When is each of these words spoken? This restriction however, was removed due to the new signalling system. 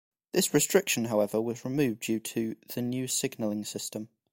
This 0.31 0.51
restriction 0.51 1.05
however, 1.05 1.39
was 1.39 1.63
removed 1.63 1.99
due 1.99 2.19
to 2.21 2.55
the 2.73 2.81
new 2.81 3.07
signalling 3.07 3.63
system. 3.65 4.09